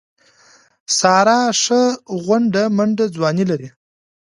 ساره 0.97 1.39
ښه 1.61 1.81
غونډه 2.25 2.61
منډه 2.77 3.05
ځواني 3.15 3.45
لري. 3.51 3.69